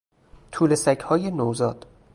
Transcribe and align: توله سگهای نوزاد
توله 0.51 0.75
سگهای 0.75 1.31
نوزاد 1.31 1.85